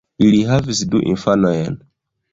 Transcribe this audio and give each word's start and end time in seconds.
Ili 0.27 0.39
havis 0.51 0.81
du 0.95 1.03
infanojn. 1.13 1.81